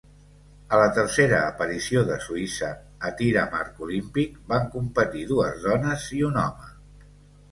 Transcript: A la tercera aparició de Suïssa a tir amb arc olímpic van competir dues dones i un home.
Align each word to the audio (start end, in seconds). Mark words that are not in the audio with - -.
A 0.75 0.77
la 0.83 0.85
tercera 0.93 1.41
aparició 1.49 2.01
de 2.07 2.15
Suïssa 2.27 2.69
a 3.09 3.11
tir 3.19 3.29
amb 3.41 3.53
arc 3.59 3.83
olímpic 3.87 4.39
van 4.53 4.65
competir 4.77 5.27
dues 5.33 5.63
dones 5.67 6.07
i 6.21 6.23
un 6.31 6.41
home. 6.45 6.73